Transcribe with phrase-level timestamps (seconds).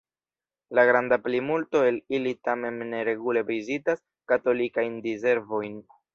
[0.77, 4.03] La granda plimulto el ili tamen ne regule vizitas
[4.35, 5.79] katolikajn diservojn.